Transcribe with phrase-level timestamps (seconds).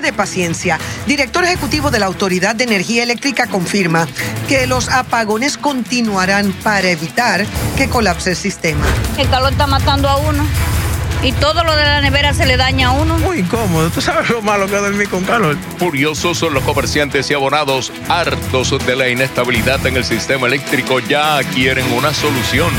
[0.00, 0.78] de paciencia.
[1.06, 4.06] Director ejecutivo de la Autoridad de Energía Eléctrica confirma
[4.48, 8.84] que los apagones continuarán para evitar que colapse el sistema.
[9.16, 10.46] El calor está matando a uno.
[11.20, 13.18] Y todo lo de la nevera se le daña a uno.
[13.18, 13.90] Muy incómodo.
[13.90, 15.56] Tú sabes lo malo que dormir con calor.
[15.78, 21.40] Furiosos son los comerciantes y abonados, hartos de la inestabilidad en el sistema eléctrico, ya
[21.52, 22.70] quieren una solución.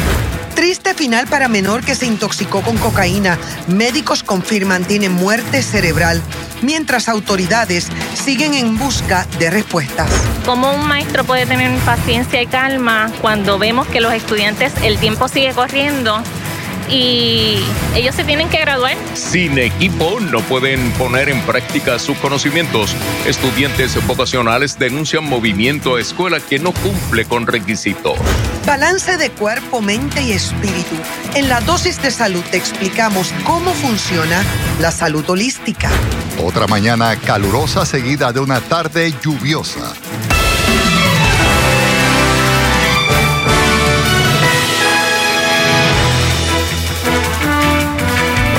[0.59, 3.38] Triste final para menor que se intoxicó con cocaína.
[3.67, 6.22] Médicos confirman tiene muerte cerebral,
[6.62, 10.12] mientras autoridades siguen en busca de respuestas.
[10.45, 15.30] ¿Cómo un maestro puede tener paciencia y calma cuando vemos que los estudiantes, el tiempo
[15.30, 16.22] sigue corriendo
[16.89, 17.59] y
[17.95, 18.98] ellos se tienen que graduar.
[19.14, 22.94] Sin equipo no pueden poner en práctica sus conocimientos.
[23.26, 28.17] Estudiantes vocacionales denuncian movimiento a escuela que no cumple con requisitos.
[28.66, 30.96] Balance de cuerpo, mente y espíritu.
[31.36, 34.44] En la dosis de salud te explicamos cómo funciona
[34.80, 35.90] la salud holística.
[36.44, 39.94] Otra mañana calurosa seguida de una tarde lluviosa.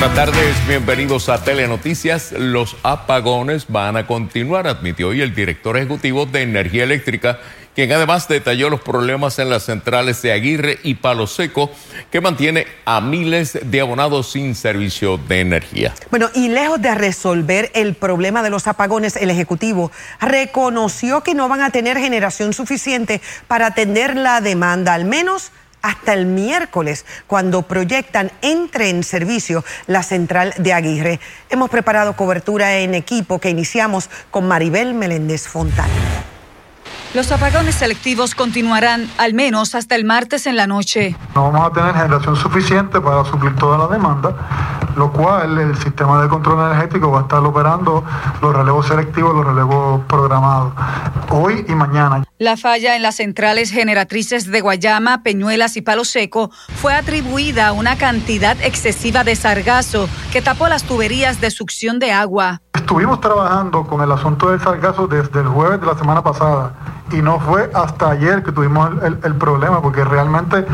[0.01, 2.33] Buenas tardes, bienvenidos a Telenoticias.
[2.33, 7.39] Los apagones van a continuar, admitió hoy el director ejecutivo de Energía Eléctrica,
[7.75, 11.71] quien además detalló los problemas en las centrales de Aguirre y Palo Seco,
[12.11, 15.95] que mantiene a miles de abonados sin servicio de energía.
[16.11, 21.49] Bueno, y lejos de resolver el problema de los apagones, el Ejecutivo reconoció que no
[21.49, 27.63] van a tener generación suficiente para atender la demanda, al menos hasta el miércoles, cuando
[27.63, 31.21] proyectan entre en servicio la central de Aguirre.
[31.49, 35.89] Hemos preparado cobertura en equipo que iniciamos con Maribel Meléndez Fontana.
[37.13, 41.17] Los apagones selectivos continuarán al menos hasta el martes en la noche.
[41.35, 44.33] No vamos a tener generación suficiente para suplir toda la demanda,
[44.95, 48.05] lo cual el sistema de control energético va a estar operando
[48.41, 50.73] los relevos selectivos, los relevos programados,
[51.31, 52.23] hoy y mañana.
[52.39, 57.73] La falla en las centrales generatrices de Guayama, Peñuelas y Palo Seco fue atribuida a
[57.73, 62.63] una cantidad excesiva de sargazo que tapó las tuberías de succión de agua.
[62.73, 66.73] Estuvimos trabajando con el asunto del sargazo desde el jueves de la semana pasada
[67.13, 70.65] y no fue hasta ayer que tuvimos el, el, problema, porque realmente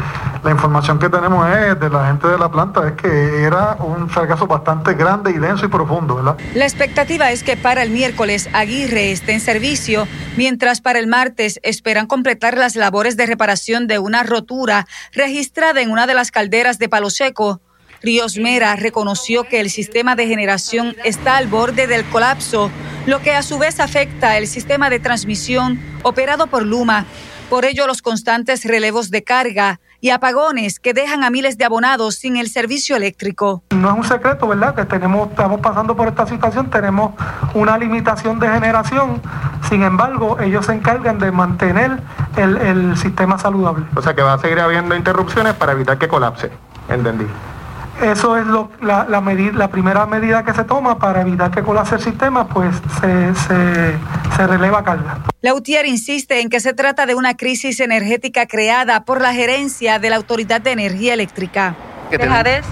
[0.43, 4.11] la información que tenemos es de la gente de la planta, es que era un
[4.11, 6.37] sargazo bastante grande y denso y profundo, ¿verdad?
[6.55, 11.61] La expectativa es que para el miércoles Aguirre esté en servicio, mientras para el martes
[11.63, 16.79] esperan completar las labores de reparación de una rotura registrada en una de las calderas
[16.79, 17.61] de Palo Seco.
[18.03, 22.71] Ríos Mera reconoció que el sistema de generación está al borde del colapso,
[23.07, 27.07] lo que a su vez afecta el sistema de transmisión operado por Luma.
[27.49, 32.17] Por ello, los constantes relevos de carga y apagones que dejan a miles de abonados
[32.17, 33.63] sin el servicio eléctrico.
[33.71, 34.75] No es un secreto, ¿verdad?
[34.75, 37.13] Que tenemos, estamos pasando por esta situación, tenemos
[37.55, 39.23] una limitación de generación.
[39.69, 41.99] Sin embargo, ellos se encargan de mantener
[42.37, 43.87] el, el sistema saludable.
[43.95, 46.51] O sea que va a seguir habiendo interrupciones para evitar que colapse.
[46.89, 47.27] Entendí.
[48.03, 51.63] Eso es lo, la, la, medida, la, primera medida que se toma para evitar que
[51.63, 53.95] colapse el sistema, pues se, se,
[54.37, 55.21] se releva carga.
[55.41, 60.11] Lautier insiste en que se trata de una crisis energética creada por la gerencia de
[60.11, 61.75] la Autoridad de Energía Eléctrica.
[62.11, 62.67] ¿Dejarés?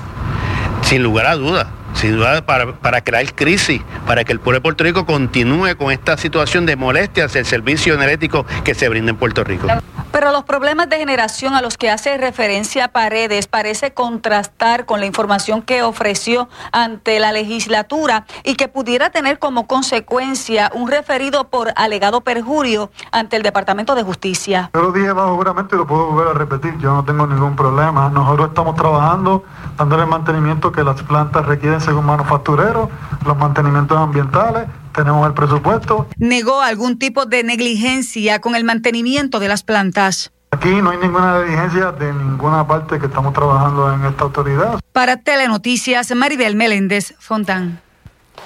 [0.83, 4.63] Sin lugar a dudas sin duda para, para, crear crisis, para que el pueblo de
[4.63, 9.11] Puerto Rico continúe con esta situación de molestia hacia el servicio energético que se brinda
[9.11, 9.67] en Puerto Rico.
[10.15, 15.07] Pero los problemas de generación a los que hace referencia Paredes parece contrastar con la
[15.07, 21.73] información que ofreció ante la legislatura y que pudiera tener como consecuencia un referido por
[21.75, 24.71] alegado perjurio ante el Departamento de Justicia.
[24.73, 27.57] Yo lo dije bajo juramento y lo puedo volver a repetir, yo no tengo ningún
[27.57, 28.09] problema.
[28.09, 29.43] Nosotros estamos trabajando,
[29.77, 32.89] dándole mantenimiento que las plantas requieren según manufactureros,
[33.25, 36.07] los mantenimientos ambientales, tenemos el presupuesto.
[36.17, 40.31] Negó algún tipo de negligencia con el mantenimiento de las plantas.
[40.51, 44.79] Aquí no hay ninguna negligencia de ninguna parte que estamos trabajando en esta autoridad.
[44.93, 47.81] Para Telenoticias, Maribel Meléndez Fontán.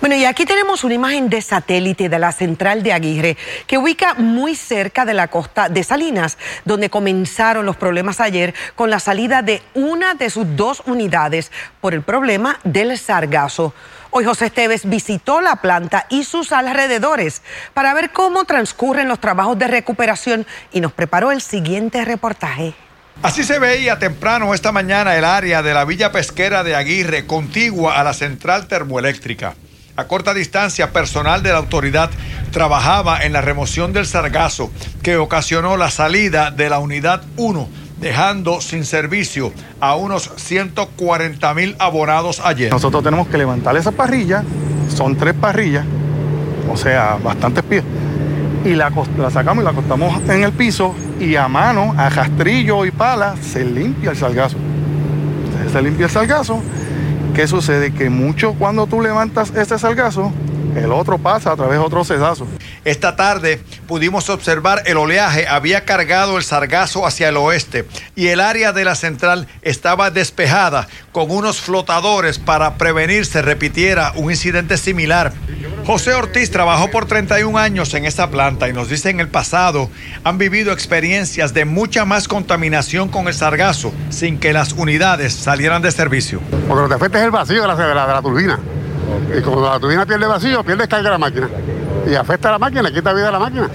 [0.00, 3.36] Bueno, y aquí tenemos una imagen de satélite de la central de Aguirre,
[3.66, 8.88] que ubica muy cerca de la costa de Salinas, donde comenzaron los problemas ayer con
[8.88, 11.50] la salida de una de sus dos unidades
[11.80, 13.74] por el problema del sargazo.
[14.10, 17.42] Hoy José Esteves visitó la planta y sus alrededores
[17.74, 22.74] para ver cómo transcurren los trabajos de recuperación y nos preparó el siguiente reportaje.
[23.22, 28.00] Así se veía temprano esta mañana el área de la villa pesquera de Aguirre, contigua
[28.00, 29.56] a la central termoeléctrica.
[29.94, 32.08] A corta distancia, personal de la autoridad
[32.50, 34.70] trabajaba en la remoción del sargazo
[35.02, 37.68] que ocasionó la salida de la unidad 1,
[38.00, 42.72] dejando sin servicio a unos 140 mil abonados ayer.
[42.72, 44.44] Nosotros tenemos que levantar esa parrilla,
[44.96, 45.84] son tres parrillas,
[46.72, 47.84] o sea, bastantes pies,
[48.64, 48.92] y la,
[49.30, 53.64] sacamos y la acostamos en el piso y a mano, a rastrillo y pala, se
[53.64, 54.56] limpia el salgazo.
[55.72, 56.60] Se limpia el salgazo.
[57.34, 57.92] ¿Qué sucede?
[57.92, 60.32] Que mucho cuando tú levantas este salgazo,
[60.76, 62.46] el otro pasa a través de otro cedazo.
[62.84, 63.60] Esta tarde
[63.90, 68.84] pudimos observar el oleaje había cargado el sargazo hacia el oeste y el área de
[68.84, 75.32] la central estaba despejada con unos flotadores para prevenir se repitiera un incidente similar.
[75.86, 79.90] José Ortiz trabajó por 31 años en esa planta y nos dice en el pasado
[80.22, 85.82] han vivido experiencias de mucha más contaminación con el sargazo sin que las unidades salieran
[85.82, 86.40] de servicio.
[86.68, 88.56] Porque lo que afecta es el vacío de la, turbina.
[89.36, 91.48] Y cuando la turbina pierde vacío, pierde carga la máquina.
[92.10, 93.70] Y afecta a la máquina, quita vida a la máquina.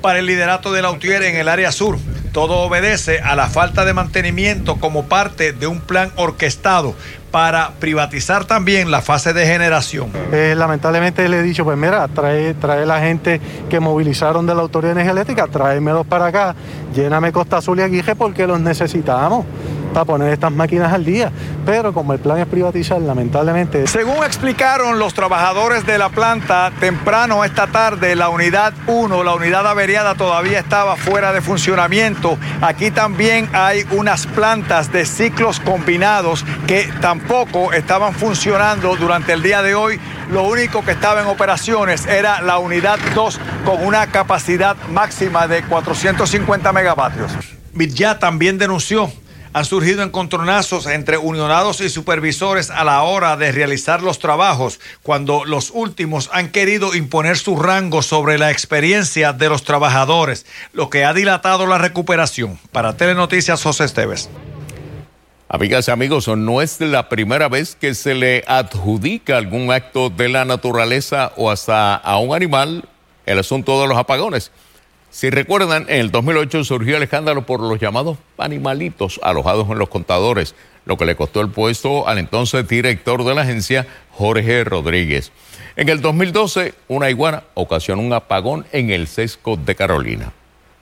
[0.00, 1.98] Para el liderato de la UTIER en el área sur,
[2.32, 6.94] todo obedece a la falta de mantenimiento como parte de un plan orquestado
[7.32, 10.10] para privatizar también la fase de generación.
[10.32, 14.62] Eh, lamentablemente le he dicho, pues mira, trae, trae la gente que movilizaron de la
[14.62, 16.54] Autoridad de Energía Eléctrica, tráemelos para acá,
[16.94, 19.46] lléname Costa Azul y Aguije porque los necesitamos
[19.92, 21.30] para poner estas máquinas al día.
[21.66, 23.86] Pero como el plan es privatizar, lamentablemente...
[23.86, 29.66] Según explicaron los trabajadores de la planta, temprano esta tarde la unidad 1, la unidad
[29.66, 32.38] averiada todavía estaba fuera de funcionamiento.
[32.60, 39.62] Aquí también hay unas plantas de ciclos combinados que tampoco estaban funcionando durante el día
[39.62, 40.00] de hoy.
[40.30, 45.62] Lo único que estaba en operaciones era la unidad 2 con una capacidad máxima de
[45.62, 47.32] 450 megavatios.
[47.74, 49.10] ya también denunció
[49.52, 55.44] han surgido encontronazos entre unionados y supervisores a la hora de realizar los trabajos, cuando
[55.44, 61.04] los últimos han querido imponer su rango sobre la experiencia de los trabajadores, lo que
[61.04, 62.58] ha dilatado la recuperación.
[62.72, 64.28] Para Telenoticias, José Esteves.
[65.48, 70.28] Amigas y amigos, no es la primera vez que se le adjudica algún acto de
[70.28, 72.84] la naturaleza o hasta a un animal
[73.26, 74.52] el asunto de los apagones.
[75.10, 79.88] Si recuerdan, en el 2008 surgió el escándalo por los llamados animalitos alojados en los
[79.88, 80.54] contadores,
[80.84, 85.32] lo que le costó el puesto al entonces director de la agencia, Jorge Rodríguez.
[85.74, 90.32] En el 2012, una iguana ocasionó un apagón en el sesco de Carolina.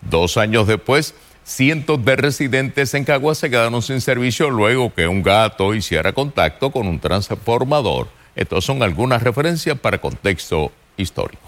[0.03, 5.23] Dos años después, cientos de residentes en Caguas se quedaron sin servicio luego que un
[5.23, 8.09] gato hiciera contacto con un transformador.
[8.37, 11.48] Estas son algunas referencias para contexto histórico.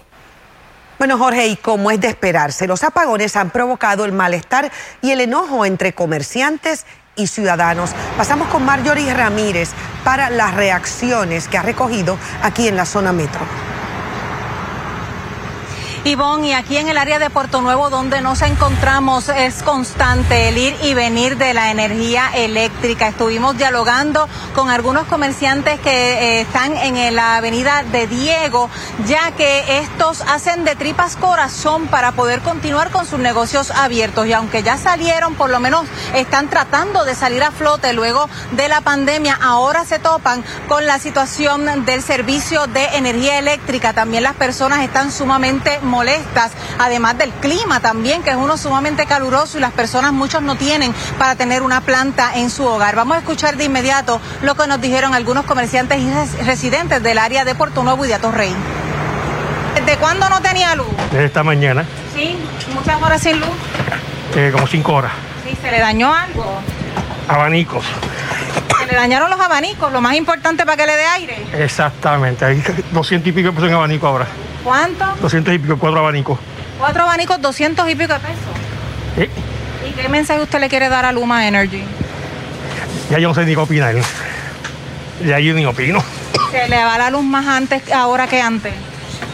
[1.01, 4.71] Bueno, Jorge, y como es de esperarse, los apagones han provocado el malestar
[5.01, 7.89] y el enojo entre comerciantes y ciudadanos.
[8.17, 9.71] Pasamos con Marjorie Ramírez
[10.03, 13.41] para las reacciones que ha recogido aquí en la zona metro.
[16.03, 20.57] Ivonne, y aquí en el área de Puerto Nuevo donde nos encontramos es constante el
[20.57, 23.07] ir y venir de la energía eléctrica.
[23.07, 28.67] Estuvimos dialogando con algunos comerciantes que eh, están en la avenida de Diego,
[29.05, 34.25] ya que estos hacen de tripas corazón para poder continuar con sus negocios abiertos.
[34.25, 35.85] Y aunque ya salieron, por lo menos
[36.15, 40.97] están tratando de salir a flote luego de la pandemia, ahora se topan con la
[40.97, 43.93] situación del servicio de energía eléctrica.
[43.93, 49.57] También las personas están sumamente molestas, además del clima también, que es uno sumamente caluroso
[49.57, 52.95] y las personas muchos no tienen para tener una planta en su hogar.
[52.95, 57.45] Vamos a escuchar de inmediato lo que nos dijeron algunos comerciantes y residentes del área
[57.45, 58.55] de Puerto Nuevo y de Atorrey.
[59.75, 60.87] ¿Desde cuándo no tenía luz?
[61.11, 61.85] Desde esta mañana.
[62.15, 62.37] Sí,
[62.73, 63.49] muchas horas sin luz.
[64.35, 65.11] Eh, como cinco horas.
[65.45, 66.45] Sí, se le dañó algo.
[67.27, 67.85] Abanicos.
[68.79, 71.45] Se le dañaron los abanicos, lo más importante para que le dé aire.
[71.53, 74.27] Exactamente, hay 200 y pico pesos en abanico ahora.
[74.63, 75.05] ¿Cuánto?
[75.21, 76.39] 200 y pico, cuatro abanicos.
[76.77, 78.37] Cuatro abanicos, 200 y pico de pesos.
[79.17, 79.29] ¿Eh?
[79.89, 81.83] ¿Y qué mensaje usted le quiere dar a Luma Energy?
[83.09, 83.95] Ya yo no sé ni qué opinar.
[85.25, 86.03] Ya yo ni opino.
[86.51, 88.73] ¿Se le va la luz más antes ahora que antes?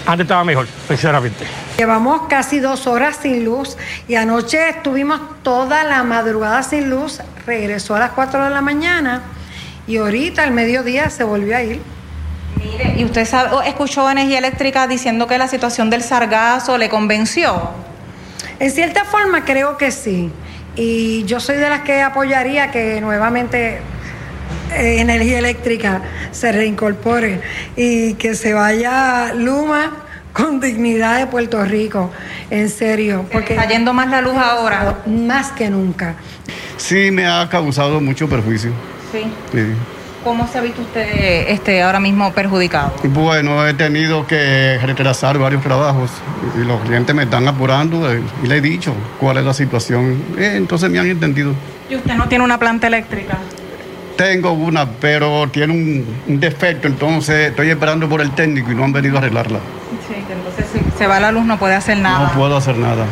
[0.06, 1.46] Antes estaba mejor, sinceramente.
[1.78, 7.20] Llevamos casi dos horas sin luz y anoche estuvimos toda la madrugada sin luz.
[7.46, 9.22] Regresó a las 4 de la mañana
[9.86, 11.82] y ahorita al mediodía se volvió a ir.
[12.72, 17.72] Mire, ¿y usted sabe, escuchó Energía Eléctrica diciendo que la situación del sargazo le convenció?
[18.60, 20.32] En cierta forma creo que sí.
[20.76, 23.80] Y yo soy de las que apoyaría que nuevamente
[24.76, 27.42] eh, Energía Eléctrica se reincorpore
[27.76, 32.12] y que se vaya Luma con dignidad de Puerto Rico,
[32.52, 33.26] en serio.
[33.32, 35.00] Porque está yendo más la luz ahora.
[35.08, 36.16] Más que nunca.
[36.78, 38.72] Sí, me ha causado mucho perjuicio.
[39.12, 39.24] Sí.
[39.52, 39.74] sí.
[40.24, 42.92] ¿Cómo se ha visto usted este, ahora mismo perjudicado?
[43.04, 46.12] Bueno, he tenido que retrasar varios trabajos
[46.60, 50.22] y los clientes me están apurando y le he dicho cuál es la situación.
[50.38, 51.54] Eh, entonces me han entendido.
[51.90, 53.38] ¿Y usted no tiene una planta eléctrica?
[54.18, 58.84] Tengo una, pero tiene un, un defecto, entonces estoy esperando por el técnico y no
[58.84, 59.60] han venido a arreglarla.
[60.08, 62.28] Sí, entonces si se va la luz no puede hacer nada.
[62.28, 63.06] No puedo hacer nada.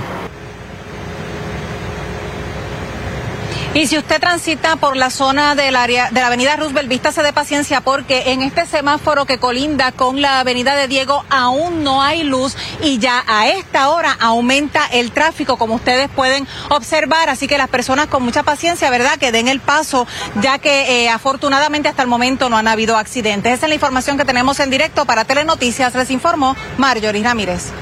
[3.75, 7.33] Y si usted transita por la zona del área de la avenida Roosevelt, vístase de
[7.33, 12.23] paciencia porque en este semáforo que colinda con la avenida de Diego aún no hay
[12.23, 17.27] luz y ya a esta hora aumenta el tráfico como ustedes pueden observar.
[17.27, 19.17] Así que las personas con mucha paciencia, ¿verdad?
[19.19, 20.07] Que den el paso
[20.41, 23.55] ya que eh, afortunadamente hasta el momento no han habido accidentes.
[23.55, 25.93] Esa es la información que tenemos en directo para Telenoticias.
[25.95, 27.73] Les informó Marjorie Ramírez.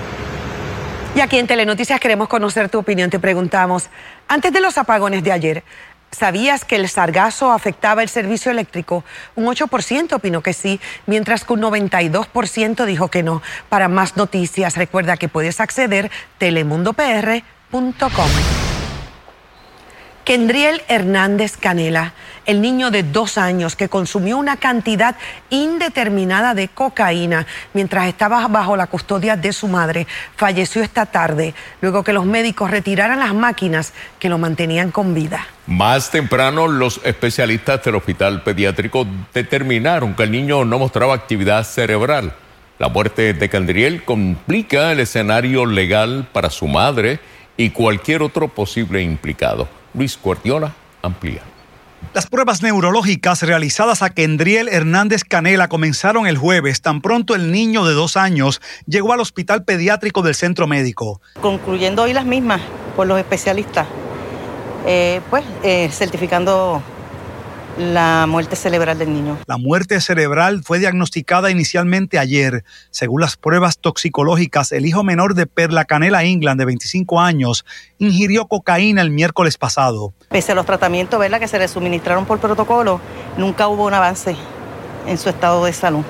[1.16, 3.12] Y aquí en Telenoticias queremos conocer tu opinión.
[3.12, 3.90] Te preguntamos,
[4.28, 5.64] antes de los apagones de ayer,
[6.12, 9.04] ¿sabías que el sargazo afectaba el servicio eléctrico?
[9.36, 13.44] Un 8% opinó que sí, mientras que un 92% dijo que no.
[13.70, 18.63] Para más noticias, recuerda que puedes acceder telemundopr.com.
[20.24, 22.14] Kendriel Hernández Canela,
[22.46, 25.18] el niño de dos años que consumió una cantidad
[25.50, 32.06] indeterminada de cocaína mientras estaba bajo la custodia de su madre, falleció esta tarde luego
[32.06, 35.46] que los médicos retiraran las máquinas que lo mantenían con vida.
[35.68, 42.34] Más temprano, los especialistas del hospital pediátrico determinaron que el niño no mostraba actividad cerebral.
[42.80, 47.20] La muerte de Candriel complica el escenario legal para su madre
[47.58, 49.83] y cualquier otro posible implicado.
[49.94, 51.42] Luis Guardiola amplía.
[52.14, 57.86] Las pruebas neurológicas realizadas a Kendriel Hernández Canela comenzaron el jueves, tan pronto el niño
[57.86, 61.22] de dos años llegó al hospital pediátrico del centro médico.
[61.42, 62.62] Concluyendo hoy las mismas
[62.96, 63.88] por los especialistas,
[64.86, 66.84] eh, pues eh, certificando
[67.78, 69.38] la muerte cerebral del niño.
[69.48, 72.64] La muerte cerebral fue diagnosticada inicialmente ayer.
[72.92, 77.66] Según las pruebas toxicológicas, el hijo menor de Perla Canela England, de 25 años,
[77.98, 80.14] ingirió cocaína el miércoles pasado.
[80.30, 81.40] Pese a los tratamientos ¿verdad?
[81.40, 83.00] que se le suministraron por protocolo,
[83.38, 84.36] nunca hubo un avance
[85.08, 86.04] en su estado de salud.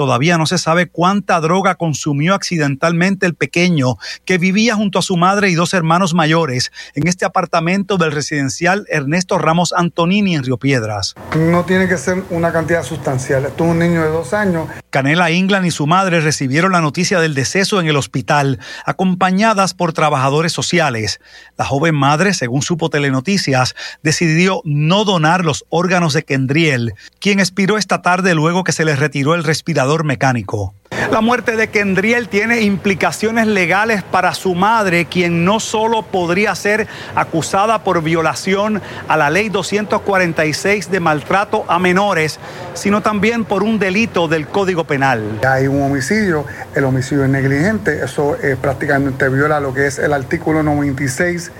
[0.00, 5.18] Todavía no se sabe cuánta droga consumió accidentalmente el pequeño que vivía junto a su
[5.18, 10.56] madre y dos hermanos mayores en este apartamento del residencial Ernesto Ramos Antonini en Río
[10.56, 11.16] Piedras.
[11.36, 13.44] No tiene que ser una cantidad sustancial.
[13.44, 14.68] Esto es un niño de dos años.
[14.88, 19.92] Canela England y su madre recibieron la noticia del deceso en el hospital, acompañadas por
[19.92, 21.20] trabajadores sociales.
[21.58, 27.76] La joven madre, según supo Telenoticias, decidió no donar los órganos de Kendriel, quien expiró
[27.76, 30.74] esta tarde luego que se le retiró el respirador mecánico.
[31.10, 36.86] La muerte de Kendriel tiene implicaciones legales para su madre, quien no solo podría ser
[37.16, 42.38] acusada por violación a la ley 246 de maltrato a menores,
[42.74, 45.40] sino también por un delito del Código Penal.
[45.48, 46.44] Hay un homicidio,
[46.74, 51.50] el homicidio es negligente, eso eh, prácticamente viola lo que es el artículo 96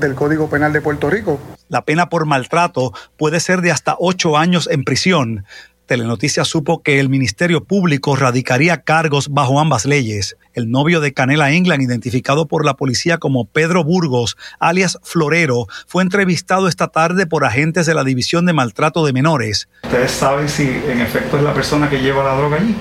[0.00, 1.38] del Código Penal de Puerto Rico.
[1.68, 5.44] La pena por maltrato puede ser de hasta ocho años en prisión.
[5.88, 10.36] Telenoticias supo que el Ministerio Público radicaría cargos bajo ambas leyes.
[10.52, 16.02] El novio de Canela England, identificado por la policía como Pedro Burgos, alias Florero, fue
[16.02, 19.70] entrevistado esta tarde por agentes de la División de Maltrato de Menores.
[19.84, 22.76] ¿Ustedes saben si en efecto es la persona que lleva la droga allí?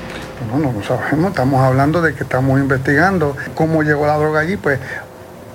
[0.51, 1.29] No, no lo sabemos.
[1.29, 4.57] Estamos hablando de que estamos investigando cómo llegó la droga allí.
[4.57, 4.81] Pues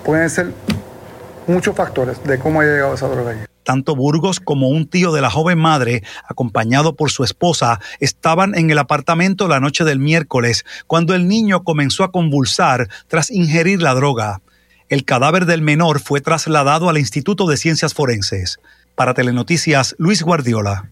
[0.02, 0.54] pueden ser
[1.46, 3.46] muchos factores de cómo ha llegado esa droga.
[3.64, 8.70] Tanto Burgos como un tío de la joven madre, acompañado por su esposa, estaban en
[8.70, 13.94] el apartamento la noche del miércoles cuando el niño comenzó a convulsar tras ingerir la
[13.94, 14.40] droga.
[14.88, 18.58] El cadáver del menor fue trasladado al Instituto de Ciencias Forenses.
[18.94, 20.90] Para Telenoticias, Luis Guardiola.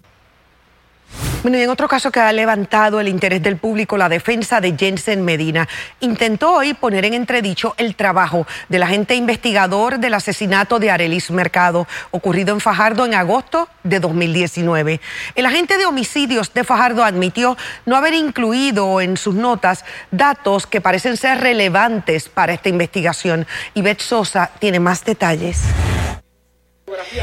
[1.43, 4.77] Bueno, y en otro caso que ha levantado el interés del público, la defensa de
[4.77, 5.67] Jensen Medina
[6.01, 11.89] intentó hoy poner en entredicho el trabajo del agente investigador del asesinato de Arelis Mercado,
[12.11, 15.01] ocurrido en Fajardo en agosto de 2019.
[15.35, 17.57] El agente de homicidios de Fajardo admitió
[17.87, 23.47] no haber incluido en sus notas datos que parecen ser relevantes para esta investigación.
[23.73, 25.63] Ivette Sosa tiene más detalles.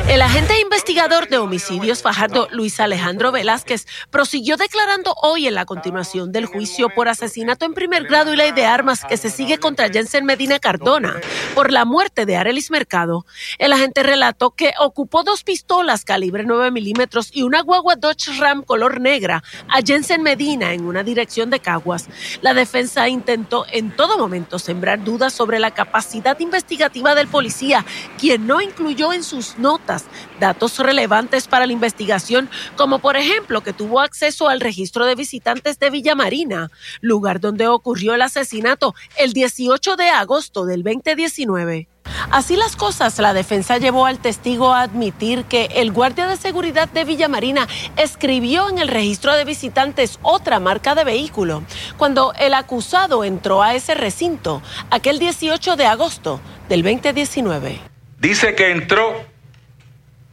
[0.07, 6.31] El agente investigador de homicidios Fajardo, Luis Alejandro Velázquez, prosiguió declarando hoy en la continuación
[6.31, 9.89] del juicio por asesinato en primer grado y ley de armas que se sigue contra
[9.89, 11.15] Jensen Medina Cardona
[11.53, 13.25] por la muerte de Arelis Mercado.
[13.57, 18.63] El agente relató que ocupó dos pistolas calibre 9 milímetros y una guagua Dodge Ram
[18.63, 22.07] color negra a Jensen Medina en una dirección de Caguas.
[22.41, 27.85] La defensa intentó en todo momento sembrar dudas sobre la capacidad investigativa del policía,
[28.17, 30.05] quien no incluyó en sus notas
[30.39, 35.79] datos relevantes para la investigación, como por ejemplo que tuvo acceso al registro de visitantes
[35.79, 36.69] de Villa Marina,
[37.01, 41.87] lugar donde ocurrió el asesinato el 18 de agosto del 2019.
[42.31, 46.89] Así las cosas, la defensa llevó al testigo a admitir que el guardia de seguridad
[46.89, 51.63] de Villa Marina escribió en el registro de visitantes otra marca de vehículo
[51.97, 57.79] cuando el acusado entró a ese recinto aquel 18 de agosto del 2019.
[58.19, 59.13] Dice que entró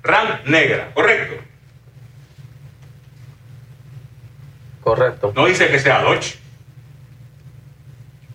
[0.05, 1.43] RAM negra, ¿correcto?
[4.83, 5.33] Correcto.
[5.35, 6.37] No dice que sea Dodge.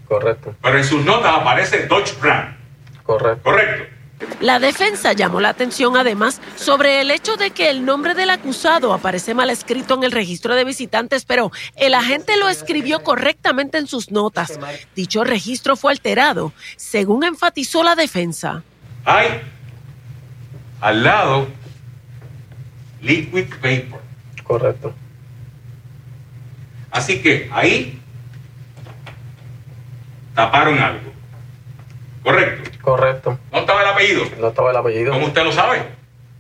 [0.07, 0.55] Correcto.
[0.61, 2.57] Pero en sus notas aparece Dodge Ram.
[3.03, 3.43] Correcto.
[3.43, 3.99] Correcto.
[4.41, 8.93] La defensa llamó la atención además sobre el hecho de que el nombre del acusado
[8.93, 13.87] aparece mal escrito en el registro de visitantes, pero el agente lo escribió correctamente en
[13.87, 14.59] sus notas.
[14.95, 18.63] Dicho registro fue alterado, según enfatizó la defensa.
[19.05, 19.41] Hay
[20.81, 21.47] al lado
[23.01, 24.01] liquid vapor.
[24.43, 24.93] Correcto.
[26.91, 27.99] Así que ahí
[30.33, 31.11] taparon algo.
[32.23, 32.71] Correcto.
[32.81, 33.39] Correcto.
[33.51, 34.23] ¿No estaba el apellido?
[34.39, 35.13] No estaba el apellido.
[35.13, 35.98] ¿Cómo usted lo sabe?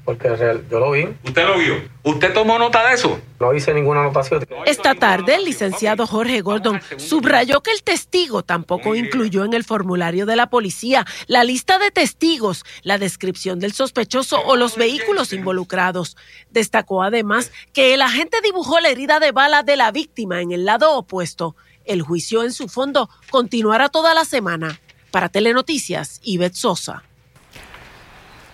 [0.09, 1.03] Porque real, yo lo vi.
[1.23, 1.75] ¿Usted lo vio?
[2.01, 3.21] ¿Usted tomó nota de eso?
[3.39, 4.43] No hice ninguna anotación.
[4.65, 10.25] Esta tarde, el licenciado Jorge Gordon subrayó que el testigo tampoco incluyó en el formulario
[10.25, 16.17] de la policía la lista de testigos, la descripción del sospechoso o los vehículos involucrados.
[16.49, 20.65] Destacó además que el agente dibujó la herida de bala de la víctima en el
[20.65, 21.55] lado opuesto.
[21.85, 24.81] El juicio en su fondo continuará toda la semana.
[25.11, 27.03] Para Telenoticias, Ivette Sosa.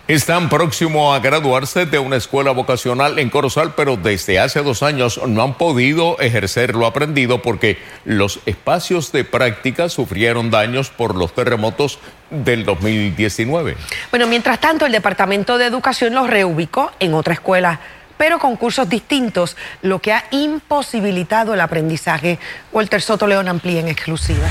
[0.08, 5.20] Están próximos a graduarse de una escuela vocacional en Corozal, pero desde hace dos años
[5.28, 11.34] no han podido ejercer lo aprendido porque los espacios de práctica sufrieron daños por los
[11.34, 11.98] terremotos
[12.30, 13.78] del 2019.
[14.12, 17.80] Bueno, mientras tanto, el Departamento de Educación los reubicó en otra escuela
[18.18, 22.40] pero con cursos distintos, lo que ha imposibilitado el aprendizaje.
[22.72, 24.48] Walter Soto León amplía en exclusiva.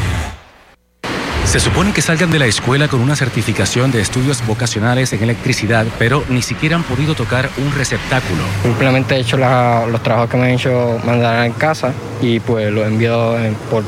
[1.55, 5.87] Se supone que salgan de la escuela con una certificación de estudios vocacionales en electricidad,
[6.01, 8.43] pero ni siquiera han podido tocar un receptáculo.
[8.65, 12.73] Simplemente he hecho la- los trabajos que me han hecho mandar en casa y pues
[12.73, 13.85] los envío en- por,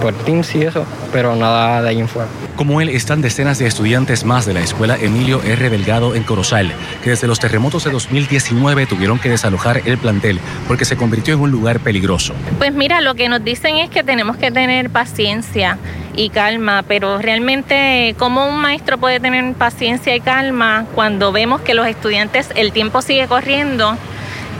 [0.00, 2.28] por Teams y eso, pero nada de ahí en fuera.
[2.54, 5.70] Como él están decenas de estudiantes más de la escuela Emilio R.
[5.70, 10.84] Delgado en Corozal, que desde los terremotos de 2019 tuvieron que desalojar el plantel porque
[10.84, 12.32] se convirtió en un lugar peligroso.
[12.58, 15.78] Pues mira, lo que nos dicen es que tenemos que tener paciencia
[16.18, 21.74] y calma, pero realmente cómo un maestro puede tener paciencia y calma cuando vemos que
[21.74, 23.96] los estudiantes, el tiempo sigue corriendo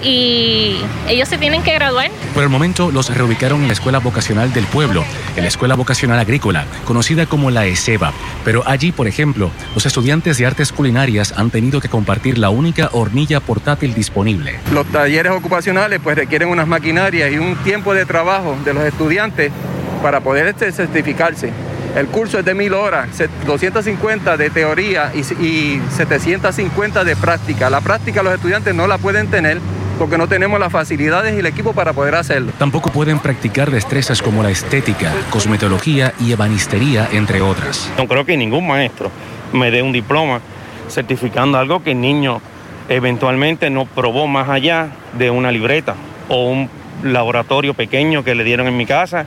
[0.00, 0.76] y
[1.08, 2.12] ellos se tienen que graduar.
[2.32, 6.20] Por el momento los reubicaron en la Escuela Vocacional del Pueblo, en la Escuela Vocacional
[6.20, 8.12] Agrícola, conocida como la ESEBA.
[8.44, 12.90] Pero allí, por ejemplo, los estudiantes de artes culinarias han tenido que compartir la única
[12.92, 14.60] hornilla portátil disponible.
[14.72, 19.50] Los talleres ocupacionales pues requieren unas maquinarias y un tiempo de trabajo de los estudiantes
[19.98, 21.50] para poder este, certificarse.
[21.96, 27.70] El curso es de mil horas, se- 250 de teoría y, y 750 de práctica.
[27.70, 29.58] La práctica los estudiantes no la pueden tener
[29.98, 32.52] porque no tenemos las facilidades y el equipo para poder hacerlo.
[32.58, 37.90] Tampoco pueden practicar destrezas como la estética, cosmetología y ebanistería, entre otras.
[37.98, 39.10] No creo que ningún maestro
[39.52, 40.40] me dé un diploma
[40.88, 42.40] certificando algo que el niño
[42.88, 45.94] eventualmente no probó más allá de una libreta
[46.28, 46.70] o un
[47.02, 49.26] laboratorio pequeño que le dieron en mi casa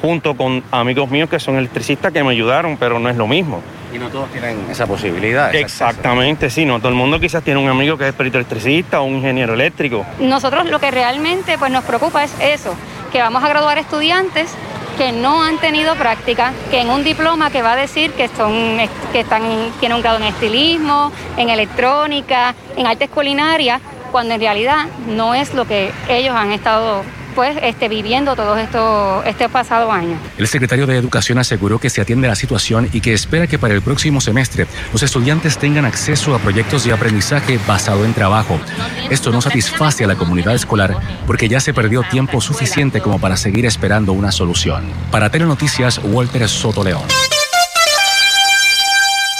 [0.00, 3.62] junto con amigos míos que son electricistas que me ayudaron, pero no es lo mismo.
[3.92, 5.54] Y no todos tienen esa posibilidad.
[5.54, 9.04] Exactamente, sí, no todo el mundo quizás tiene un amigo que es perito electricista o
[9.04, 10.06] un ingeniero eléctrico.
[10.20, 12.74] Nosotros lo que realmente pues, nos preocupa es eso,
[13.12, 14.54] que vamos a graduar estudiantes
[14.96, 18.76] que no han tenido práctica, que en un diploma que va a decir que, son,
[19.12, 19.42] que están,
[19.80, 23.80] tienen un grado en estilismo, en electrónica, en artes culinarias,
[24.12, 27.02] cuando en realidad no es lo que ellos han estado
[27.34, 30.18] pues, este, viviendo todos estos este pasado año.
[30.38, 33.58] El secretario de Educación aseguró que se atiende a la situación y que espera que
[33.58, 38.60] para el próximo semestre los estudiantes tengan acceso a proyectos de aprendizaje basado en trabajo.
[39.10, 43.36] Esto no satisface a la comunidad escolar porque ya se perdió tiempo suficiente como para
[43.36, 44.84] seguir esperando una solución.
[45.10, 47.02] Para Telenoticias, Walter Soto León.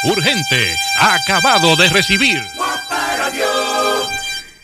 [0.02, 2.40] Urgente, acabado de recibir.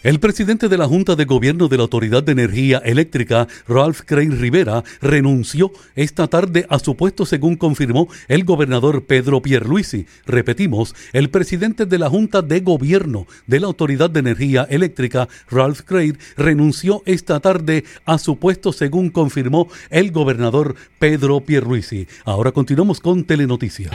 [0.06, 4.36] El presidente de la Junta de Gobierno de la Autoridad de Energía Eléctrica, Ralph Crane
[4.36, 10.06] Rivera, renunció esta tarde a su puesto según confirmó el gobernador Pedro Pierluisi.
[10.24, 15.80] Repetimos, el presidente de la Junta de Gobierno de la Autoridad de Energía Eléctrica, Ralph
[15.80, 22.06] Crane, renunció esta tarde a su puesto según confirmó el gobernador Pedro Pierluisi.
[22.24, 23.90] Ahora continuamos con Telenoticias.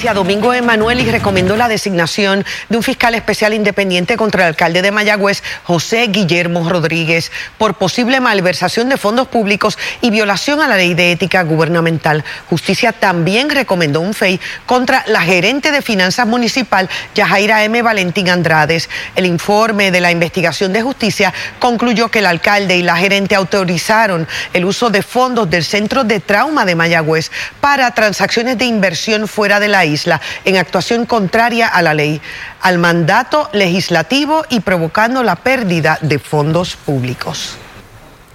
[0.00, 5.42] Domingo Emanuel, recomendó la designación de un fiscal especial independiente contra el alcalde de Mayagüez,
[5.62, 11.12] José Guillermo Rodríguez, por posible malversación de fondos públicos y violación a la ley de
[11.12, 12.24] ética gubernamental.
[12.48, 17.80] Justicia también recomendó un FEI contra la gerente de finanzas municipal, Yajaira M.
[17.82, 18.88] Valentín Andrades.
[19.14, 24.26] El informe de la investigación de justicia concluyó que el alcalde y la gerente autorizaron
[24.54, 29.60] el uso de fondos del Centro de Trauma de Mayagüez para transacciones de inversión fuera
[29.60, 29.89] de la isla
[30.44, 32.20] en actuación contraria a la ley,
[32.60, 37.56] al mandato legislativo y provocando la pérdida de fondos públicos.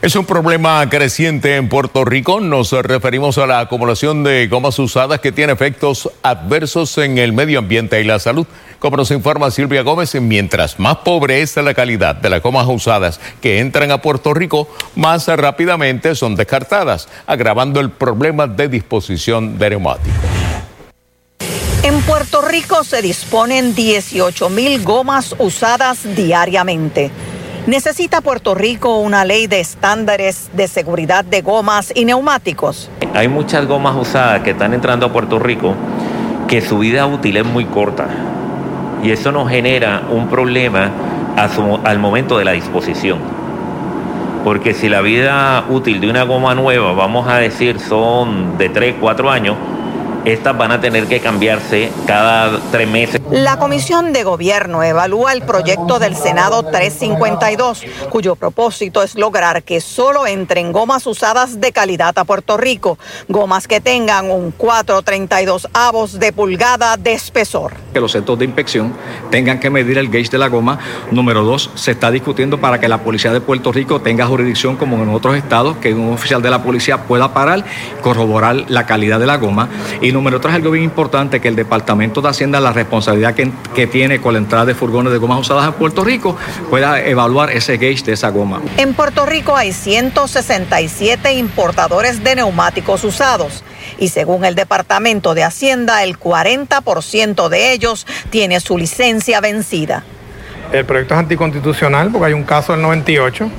[0.05, 2.39] Es un problema creciente en Puerto Rico.
[2.39, 7.57] Nos referimos a la acumulación de gomas usadas que tiene efectos adversos en el medio
[7.57, 8.45] ambiente y la salud.
[8.77, 13.19] Como nos informa Silvia Gómez, mientras más pobre es la calidad de las gomas usadas
[13.41, 19.71] que entran a Puerto Rico, más rápidamente son descartadas, agravando el problema de disposición de
[19.71, 20.34] neumáticos.
[21.85, 27.11] En Puerto Rico se disponen 18 mil gomas usadas diariamente.
[27.67, 32.89] ¿Necesita Puerto Rico una ley de estándares de seguridad de gomas y neumáticos?
[33.13, 35.75] Hay muchas gomas usadas que están entrando a Puerto Rico
[36.47, 38.07] que su vida útil es muy corta
[39.03, 40.89] y eso nos genera un problema
[41.83, 43.19] al momento de la disposición.
[44.43, 48.95] Porque si la vida útil de una goma nueva, vamos a decir, son de 3,
[48.99, 49.55] 4 años,
[50.25, 53.21] estas van a tener que cambiarse cada tres meses.
[53.31, 59.81] La Comisión de Gobierno evalúa el proyecto del Senado 352, cuyo propósito es lograr que
[59.81, 66.19] solo entren gomas usadas de calidad a Puerto Rico, gomas que tengan un 432 avos
[66.19, 67.73] de pulgada de espesor.
[67.93, 68.93] Que los centros de inspección
[69.29, 70.79] tengan que medir el gauge de la goma.
[71.11, 74.97] Número dos, se está discutiendo para que la policía de Puerto Rico tenga jurisdicción como
[74.97, 77.63] en otros estados, que un oficial de la policía pueda parar,
[78.01, 79.69] corroborar la calidad de la goma.
[80.01, 83.85] Y número tres, algo bien importante, que el Departamento de Hacienda, la responsabilidad que, que
[83.85, 86.37] tiene con la entrada de furgones de gomas usadas en Puerto Rico,
[86.69, 88.61] pueda evaluar ese gauge de esa goma.
[88.77, 93.63] En Puerto Rico hay 167 importadores de neumáticos usados
[93.99, 100.03] y según el Departamento de Hacienda, el 40% de ellos tiene su licencia vencida.
[100.71, 103.49] El proyecto es anticonstitucional porque hay un caso del 98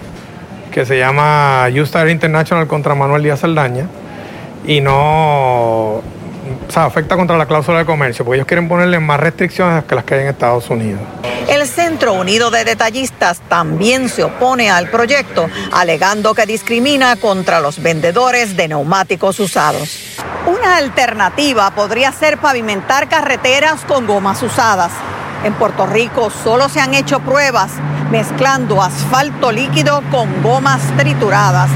[0.73, 3.89] que se llama Justar International contra Manuel Díaz Saldaña
[4.67, 6.03] y no
[6.69, 9.95] o sea, afecta contra la cláusula de comercio, porque ellos quieren ponerle más restricciones que
[9.95, 11.01] las que hay en Estados Unidos.
[11.49, 17.81] El Centro Unido de Detallistas también se opone al proyecto, alegando que discrimina contra los
[17.81, 20.17] vendedores de neumáticos usados.
[20.47, 24.93] Una alternativa podría ser pavimentar carreteras con gomas usadas.
[25.45, 27.73] En Puerto Rico solo se han hecho pruebas
[28.11, 31.71] mezclando asfalto líquido con gomas trituradas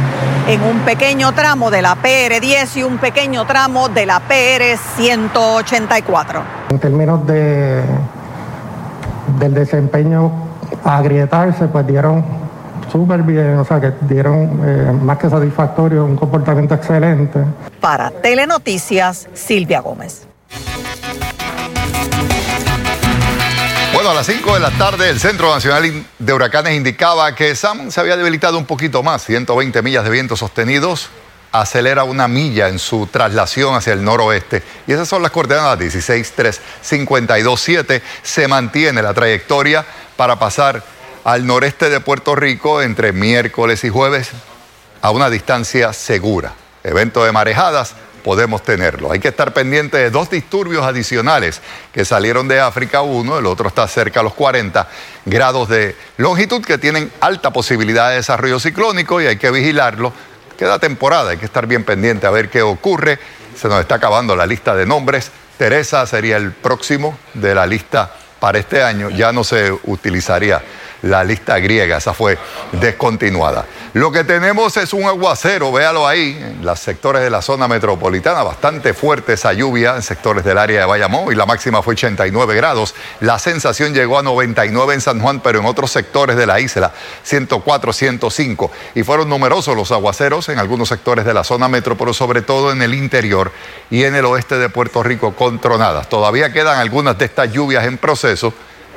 [0.51, 6.43] en un pequeño tramo de la PR10 y un pequeño tramo de la PR184.
[6.71, 7.85] En términos de,
[9.39, 10.33] del desempeño
[10.85, 12.25] a agrietarse, pues dieron
[12.91, 17.45] súper bien, o sea que dieron eh, más que satisfactorio, un comportamiento excelente.
[17.81, 20.27] Para Telenoticias, Silvia Gómez.
[24.01, 27.91] Bueno, a las 5 de la tarde el Centro Nacional de Huracanes indicaba que Sam
[27.91, 31.11] se había debilitado un poquito más, 120 millas de vientos sostenidos,
[31.53, 34.63] acelera una milla en su traslación hacia el noroeste.
[34.87, 38.01] Y esas son las coordenadas 163527.
[38.23, 39.85] Se mantiene la trayectoria
[40.17, 40.83] para pasar
[41.23, 44.31] al noreste de Puerto Rico entre miércoles y jueves
[45.03, 46.55] a una distancia segura.
[46.85, 49.13] Evento de marejadas podemos tenerlo.
[49.13, 51.61] Hay que estar pendiente de dos disturbios adicionales
[51.93, 54.89] que salieron de África, uno, el otro está cerca a los 40
[55.25, 60.13] grados de longitud que tienen alta posibilidad de desarrollo ciclónico y hay que vigilarlo.
[60.59, 63.19] Queda temporada, hay que estar bien pendiente a ver qué ocurre.
[63.57, 65.31] Se nos está acabando la lista de nombres.
[65.57, 69.11] Teresa sería el próximo de la lista para este año.
[69.11, 70.63] Ya no se utilizaría
[71.03, 72.39] la lista griega, esa fue
[72.73, 73.67] descontinuada.
[73.93, 78.43] Lo que tenemos es un aguacero, véalo ahí, en los sectores de la zona metropolitana,
[78.43, 82.55] bastante fuerte esa lluvia en sectores del área de Bayamón y la máxima fue 89
[82.55, 82.95] grados.
[83.21, 86.93] La sensación llegó a 99 en San Juan, pero en otros sectores de la isla,
[87.25, 88.71] 104, 105.
[88.95, 92.71] Y fueron numerosos los aguaceros en algunos sectores de la zona metro, pero sobre todo
[92.71, 93.51] en el interior
[93.91, 96.09] y en el oeste de Puerto Rico con tronadas.
[96.09, 98.55] Todavía quedan algunas de estas lluvias en proceso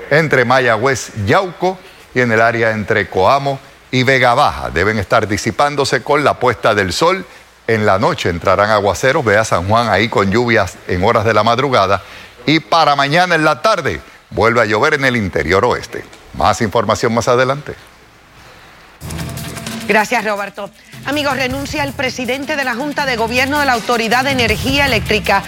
[0.09, 1.79] entre Mayagüez, Yauco,
[2.13, 3.59] y en el área entre Coamo
[3.91, 4.69] y Vega Baja.
[4.69, 7.25] Deben estar disipándose con la puesta del sol.
[7.67, 11.33] En la noche entrarán aguaceros, ve a San Juan ahí con lluvias en horas de
[11.33, 12.01] la madrugada.
[12.45, 16.03] Y para mañana en la tarde vuelve a llover en el interior oeste.
[16.33, 17.75] Más información más adelante.
[19.87, 20.69] Gracias, Roberto.
[21.05, 25.43] Amigos, renuncia el presidente de la Junta de Gobierno de la Autoridad de Energía Eléctrica